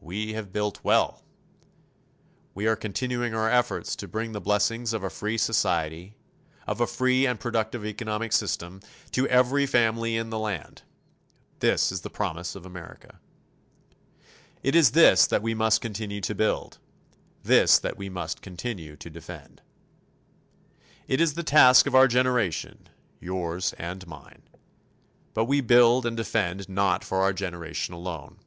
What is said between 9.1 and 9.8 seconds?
to every